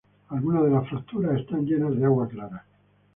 Alguna 0.29 0.63
de 0.63 0.71
las 0.71 0.89
fracturas 0.89 1.39
están 1.39 1.63
llenas 1.63 1.95
de 1.95 2.05
agua 2.05 2.27
clara. 2.27 2.65